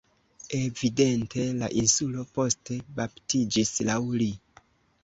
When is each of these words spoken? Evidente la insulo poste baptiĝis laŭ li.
Evidente 0.59 1.45
la 1.59 1.69
insulo 1.83 2.27
poste 2.39 2.79
baptiĝis 3.03 3.77
laŭ 3.91 4.01
li. 4.19 4.33